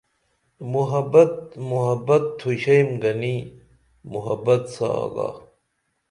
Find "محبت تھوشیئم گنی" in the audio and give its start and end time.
1.71-3.35